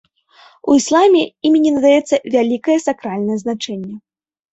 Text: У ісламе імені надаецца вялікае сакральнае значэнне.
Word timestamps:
У 0.69 0.77
ісламе 0.79 1.19
імені 1.49 1.73
надаецца 1.75 2.17
вялікае 2.37 2.77
сакральнае 2.87 3.37
значэнне. 3.43 3.93